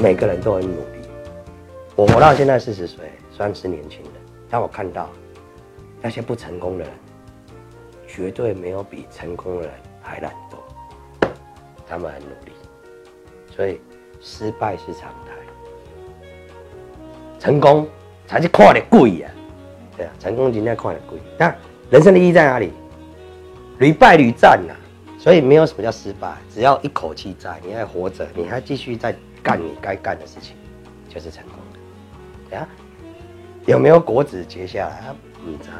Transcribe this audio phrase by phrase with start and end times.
[0.00, 1.02] 每个人都很努力。
[1.94, 4.12] 我活到现在四十岁，算是年轻人，
[4.48, 5.10] 但我看到
[6.00, 6.92] 那些不成功的人，
[8.08, 11.28] 绝对没有比成功的人还懒惰。
[11.86, 12.52] 他们很努力，
[13.54, 13.78] 所以
[14.22, 15.34] 失败是常态，
[17.38, 17.86] 成功
[18.26, 19.28] 才是看得贵呀。
[19.98, 21.18] 对啊，成功今天看得贵。
[21.36, 21.54] 那
[21.90, 22.72] 人生的意义在哪里？
[23.78, 24.74] 屡败屡战呐。
[25.18, 30.56] 所以没有什么叫失败，只要一口气在，你还活着，你还继续在干你该干的事情，
[31.08, 31.54] 就是成功
[32.50, 32.56] 的。
[32.58, 32.68] 啊，
[33.66, 35.08] 有没有果子结下来？
[35.08, 35.70] 啊，不在。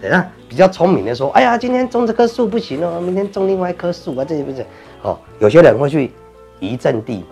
[0.00, 4.64] 对啊，比较聪明的说，哎呀，今天种这棵树不行哦，明天种另外一棵树啊，这些不是？
[5.02, 6.10] 哦，有些人会去
[6.58, 7.26] 移阵地嘛。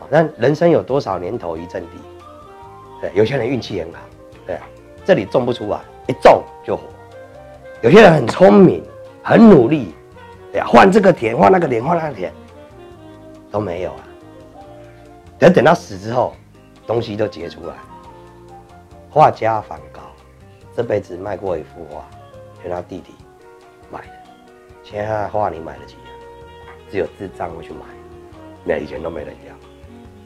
[0.00, 1.88] 哦，那人生有多少年头移阵地？
[3.00, 4.00] 对，有些人运气很好，
[4.46, 4.58] 对，
[5.04, 6.82] 这里种不出来，一种就活。
[7.80, 8.84] 有些人很聪明，
[9.22, 9.94] 很努力。
[10.52, 12.30] 对呀，换这个田，换那个田，换那个田，
[13.50, 14.00] 都没有啊。
[15.40, 16.34] 等等到死之后，
[16.86, 17.74] 东西都结出来。
[19.08, 20.02] 画家梵高
[20.76, 22.04] 这辈子卖过一幅画，
[22.62, 23.14] 是他弟弟
[23.90, 24.12] 买的。
[24.84, 26.12] 现在画你买得起啊？
[26.90, 27.78] 只有智障会去买，
[28.64, 29.54] 那以前都没人要。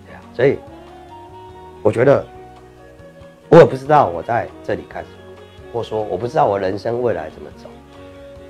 [0.04, 0.58] 对啊，所以
[1.80, 2.26] 我觉得
[3.48, 5.36] 我也不知道我在这里干什么，
[5.72, 7.68] 或说我不知道我人生未来怎么走。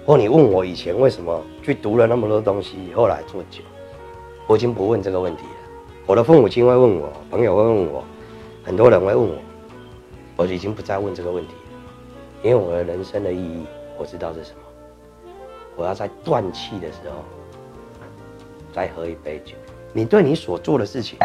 [0.06, 3.62] 或你问我以前为什么去读了那么多东西，后来做酒，
[4.46, 5.63] 我已经不问这个问题了。
[6.06, 8.04] 我的父母亲会问我，朋友会问我，
[8.62, 9.36] 很多人会问我，
[10.36, 11.58] 我已经不再问这个问题了，
[12.42, 13.64] 因为我的人生的意义
[13.96, 14.58] 我知道是什么。
[15.76, 17.24] 我要在断气的时候
[18.72, 19.54] 再喝一杯酒。
[19.94, 21.18] 你对你所做的事情，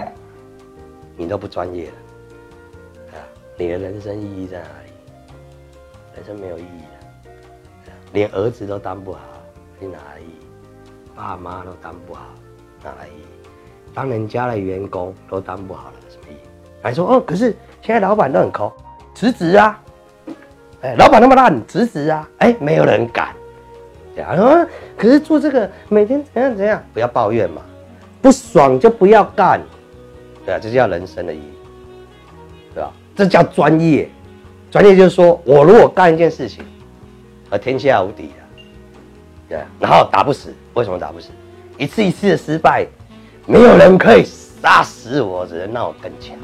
[1.17, 3.19] 你都不专业了，啊，
[3.57, 4.91] 你的人生意义在哪里？
[6.15, 6.81] 人生没有意义
[7.25, 7.31] 的。
[8.13, 9.19] 连儿子都当不好，
[9.77, 10.39] 你哪来意义？
[11.13, 12.27] 爸妈都当不好，
[12.81, 13.48] 哪来意义？
[13.93, 16.49] 当人家的员工都当不好了，什么意思？
[16.81, 18.71] 还说哦，可是现在老板都很抠，
[19.13, 19.81] 辞职啊！
[20.81, 22.29] 哎，老板那么烂，辞职啊！
[22.37, 23.29] 哎，没有人敢。
[24.15, 24.67] 对啊
[24.97, 27.61] 可是做这个每天怎样怎样，不要抱怨嘛，
[28.21, 29.61] 不爽就不要干。
[30.45, 31.53] 对啊，这叫人生的意义，
[32.73, 32.91] 对吧？
[33.15, 34.09] 这叫专业。
[34.71, 36.65] 专业就是说我如果干一件事情。
[37.51, 38.63] 而天下无敌的，
[39.49, 41.29] 对，然后打不死，为什么打不死？
[41.79, 42.85] 一次一次的失败，
[43.51, 44.23] 没有人可以
[44.61, 46.37] 杀死我，只能让我更强。